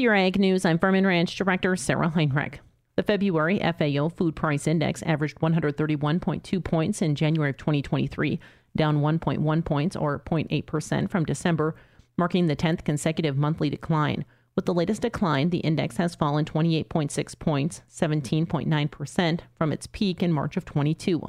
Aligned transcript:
your 0.00 0.14
Ag 0.14 0.38
News, 0.38 0.64
I'm 0.64 0.78
Farm 0.78 0.94
and 0.94 1.06
Ranch 1.06 1.36
Director 1.36 1.76
Sarah 1.76 2.08
Heinrich. 2.08 2.60
The 2.96 3.02
February 3.02 3.58
FAO 3.58 4.08
Food 4.08 4.34
Price 4.34 4.66
Index 4.66 5.02
averaged 5.02 5.40
131.2 5.40 6.64
points 6.64 7.02
in 7.02 7.14
January 7.14 7.50
of 7.50 7.58
2023, 7.58 8.40
down 8.74 9.02
1.1 9.02 9.64
points 9.64 9.96
or 9.96 10.18
0.8% 10.20 11.10
from 11.10 11.26
December, 11.26 11.74
marking 12.16 12.46
the 12.46 12.56
10th 12.56 12.82
consecutive 12.82 13.36
monthly 13.36 13.68
decline. 13.68 14.24
With 14.56 14.64
the 14.64 14.72
latest 14.72 15.02
decline, 15.02 15.50
the 15.50 15.58
index 15.58 15.98
has 15.98 16.14
fallen 16.14 16.46
28.6 16.46 17.38
points, 17.38 17.82
17.9% 17.90 19.40
from 19.54 19.70
its 19.70 19.86
peak 19.86 20.22
in 20.22 20.32
March 20.32 20.56
of 20.56 20.64
22. 20.64 21.22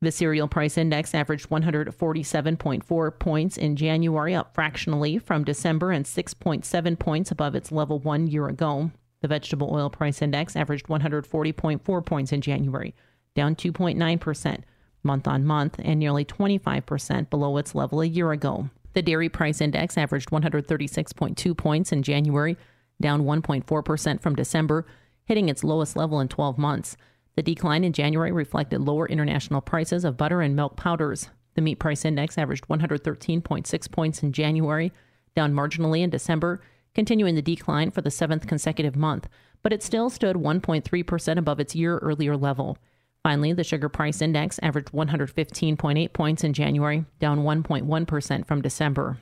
The 0.00 0.12
cereal 0.12 0.46
price 0.46 0.78
index 0.78 1.12
averaged 1.12 1.48
147.4 1.48 3.18
points 3.18 3.56
in 3.56 3.74
January, 3.74 4.32
up 4.32 4.54
fractionally 4.54 5.18
from 5.18 5.42
December 5.42 5.90
and 5.90 6.04
6.7 6.04 6.98
points 6.98 7.32
above 7.32 7.56
its 7.56 7.72
level 7.72 7.98
one 7.98 8.28
year 8.28 8.46
ago. 8.46 8.92
The 9.22 9.28
vegetable 9.28 9.70
oil 9.72 9.90
price 9.90 10.22
index 10.22 10.54
averaged 10.54 10.86
140.4 10.86 12.06
points 12.06 12.32
in 12.32 12.40
January, 12.40 12.94
down 13.34 13.56
2.9% 13.56 14.62
month 15.02 15.26
on 15.26 15.44
month 15.44 15.76
and 15.82 15.98
nearly 15.98 16.24
25% 16.24 17.30
below 17.30 17.56
its 17.56 17.74
level 17.74 18.00
a 18.00 18.06
year 18.06 18.30
ago. 18.30 18.70
The 18.92 19.02
dairy 19.02 19.28
price 19.28 19.60
index 19.60 19.98
averaged 19.98 20.30
136.2 20.30 21.56
points 21.56 21.90
in 21.90 22.04
January, 22.04 22.56
down 23.00 23.22
1.4% 23.22 24.20
from 24.20 24.36
December, 24.36 24.86
hitting 25.24 25.48
its 25.48 25.64
lowest 25.64 25.96
level 25.96 26.20
in 26.20 26.28
12 26.28 26.56
months. 26.56 26.96
The 27.38 27.42
decline 27.42 27.84
in 27.84 27.92
January 27.92 28.32
reflected 28.32 28.80
lower 28.80 29.06
international 29.06 29.60
prices 29.60 30.04
of 30.04 30.16
butter 30.16 30.40
and 30.40 30.56
milk 30.56 30.74
powders. 30.74 31.30
The 31.54 31.60
meat 31.60 31.76
price 31.76 32.04
index 32.04 32.36
averaged 32.36 32.66
113.6 32.66 33.92
points 33.92 34.22
in 34.24 34.32
January, 34.32 34.92
down 35.36 35.54
marginally 35.54 36.00
in 36.00 36.10
December, 36.10 36.60
continuing 36.96 37.36
the 37.36 37.40
decline 37.40 37.92
for 37.92 38.00
the 38.00 38.10
seventh 38.10 38.48
consecutive 38.48 38.96
month, 38.96 39.28
but 39.62 39.72
it 39.72 39.84
still 39.84 40.10
stood 40.10 40.34
1.3% 40.34 41.38
above 41.38 41.60
its 41.60 41.76
year 41.76 41.98
earlier 41.98 42.36
level. 42.36 42.76
Finally, 43.22 43.52
the 43.52 43.62
sugar 43.62 43.88
price 43.88 44.20
index 44.20 44.58
averaged 44.60 44.90
115.8 44.90 46.12
points 46.12 46.42
in 46.42 46.52
January, 46.52 47.04
down 47.20 47.44
1.1% 47.44 48.46
from 48.48 48.62
December. 48.62 49.18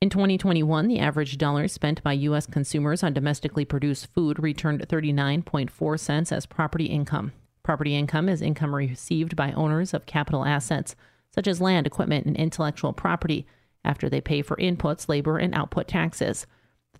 In 0.00 0.08
2021, 0.08 0.88
the 0.88 0.98
average 0.98 1.36
dollar 1.36 1.68
spent 1.68 2.02
by 2.02 2.14
U.S. 2.14 2.46
consumers 2.46 3.02
on 3.02 3.12
domestically 3.12 3.66
produced 3.66 4.06
food 4.14 4.38
returned 4.38 4.80
39.4 4.88 6.00
cents 6.00 6.32
as 6.32 6.46
property 6.46 6.86
income. 6.86 7.32
Property 7.70 7.94
income 7.94 8.28
is 8.28 8.42
income 8.42 8.74
received 8.74 9.36
by 9.36 9.52
owners 9.52 9.94
of 9.94 10.04
capital 10.04 10.44
assets, 10.44 10.96
such 11.32 11.46
as 11.46 11.60
land, 11.60 11.86
equipment, 11.86 12.26
and 12.26 12.36
intellectual 12.36 12.92
property, 12.92 13.46
after 13.84 14.08
they 14.08 14.20
pay 14.20 14.42
for 14.42 14.56
inputs, 14.56 15.08
labor, 15.08 15.38
and 15.38 15.54
output 15.54 15.86
taxes. 15.86 16.48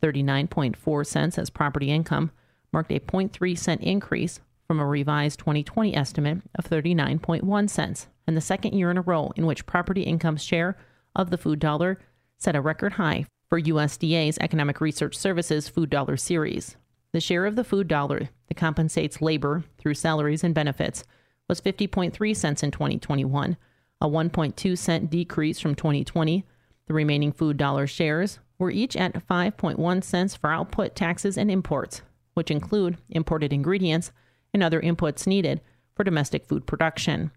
39.4 0.01 1.05
cents 1.05 1.39
as 1.39 1.51
property 1.51 1.91
income 1.91 2.31
marked 2.73 2.93
a 2.93 3.01
0.3 3.01 3.59
cent 3.59 3.81
increase 3.81 4.39
from 4.69 4.79
a 4.79 4.87
revised 4.87 5.41
2020 5.41 5.97
estimate 5.97 6.39
of 6.55 6.71
39.1 6.71 7.69
cents, 7.69 8.07
and 8.29 8.37
the 8.37 8.41
second 8.41 8.73
year 8.73 8.93
in 8.93 8.97
a 8.97 9.03
row 9.03 9.33
in 9.35 9.47
which 9.47 9.67
property 9.67 10.03
income's 10.03 10.45
share 10.45 10.79
of 11.17 11.31
the 11.31 11.37
food 11.37 11.59
dollar 11.59 11.99
set 12.39 12.55
a 12.55 12.61
record 12.61 12.93
high 12.93 13.27
for 13.49 13.61
USDA's 13.61 14.39
Economic 14.39 14.81
Research 14.81 15.19
Services 15.19 15.69
Food 15.69 15.91
Dollar 15.91 16.17
Series. 16.17 16.77
The 17.13 17.21
share 17.21 17.47
of 17.47 17.57
the 17.57 17.65
food 17.65 17.89
dollar 17.89 18.29
that 18.49 18.57
compensates 18.57 19.21
labor 19.21 19.65
through 19.79 19.95
salaries 19.95 20.45
and 20.45 20.55
benefits 20.55 21.05
was 21.49 21.61
50.3 21.61 22.37
cents 22.37 22.63
in 22.63 22.71
2021, 22.71 23.57
a 24.01 24.09
1.2 24.09 24.79
cent 24.79 25.11
decrease 25.11 25.59
from 25.59 25.75
2020. 25.75 26.45
The 26.87 26.95
remaining 26.95 27.33
food 27.33 27.57
dollar 27.57 27.87
shares 27.87 28.39
were 28.59 28.71
each 28.71 28.97
at 28.97 29.27
5.1 29.27 30.05
cents 30.05 30.37
for 30.37 30.53
output 30.53 30.95
taxes 30.95 31.37
and 31.37 31.51
imports, 31.51 32.03
which 32.35 32.51
include 32.51 32.99
imported 33.09 33.53
ingredients 33.53 34.13
and 34.55 34.63
other 34.63 34.81
inputs 34.81 35.27
needed 35.27 35.61
for 35.97 36.05
domestic 36.05 36.47
food 36.47 36.67
production. 36.67 37.33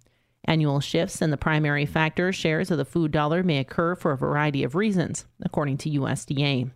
Annual 0.46 0.82
shifts 0.82 1.22
in 1.22 1.32
the 1.32 1.38
primary 1.38 1.86
factor 1.86 2.32
shares 2.32 2.70
of 2.70 2.78
the 2.78 2.86
food 2.86 3.12
dollar 3.12 3.42
may 3.42 3.58
occur 3.58 3.96
for 3.96 4.12
a 4.12 4.18
variety 4.18 4.64
of 4.64 4.76
reasons, 4.76 5.26
according 5.42 5.78
to 5.78 5.90
USDA. 5.90 6.70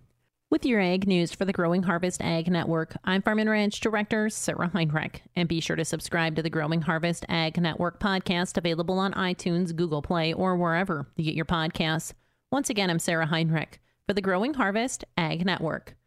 With 0.50 0.66
your 0.66 0.80
ag 0.80 1.06
news 1.06 1.34
for 1.34 1.44
the 1.44 1.52
Growing 1.52 1.84
Harvest 1.84 2.22
Ag 2.22 2.50
Network, 2.50 2.96
I'm 3.04 3.22
Farm 3.22 3.40
and 3.40 3.50
Ranch 3.50 3.82
Director 3.82 4.30
Sarah 4.30 4.70
Heinrich. 4.70 5.22
And 5.36 5.50
be 5.50 5.60
sure 5.60 5.76
to 5.76 5.84
subscribe 5.84 6.38
to 6.38 6.42
the 6.42 6.50
Growing 6.50 6.84
Harvest 6.84 7.26
Ag 7.28 7.60
Network 7.60 8.00
podcast 8.00 8.56
available 8.56 8.98
on 8.98 9.12
iTunes, 9.12 9.76
Google 9.76 10.02
Play, 10.02 10.32
or 10.32 10.56
wherever 10.56 11.06
you 11.18 11.26
get 11.26 11.34
your 11.34 11.44
podcasts. 11.44 12.14
Once 12.50 12.70
again, 12.70 12.90
I'm 12.90 12.98
Sarah 12.98 13.26
Heinrich 13.26 13.82
for 14.08 14.14
the 14.14 14.22
Growing 14.22 14.54
Harvest 14.54 15.04
Ag 15.18 15.46
Network. 15.46 15.98